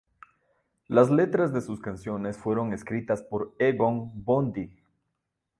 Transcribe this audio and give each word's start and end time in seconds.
Las 0.87 1.11
letras 1.11 1.53
de 1.53 1.61
sus 1.61 1.79
canciones 1.79 2.35
fueron 2.35 2.73
escritas 2.73 3.21
por 3.21 3.53
Egon 3.59 4.09
Bondy. 4.25 4.75